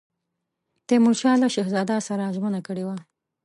[0.87, 2.95] تیمورشاه له شهزاده سره ژمنه کړې وه.